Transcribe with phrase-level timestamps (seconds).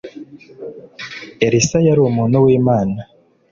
[1.45, 2.99] elisa yari umuntu w'imana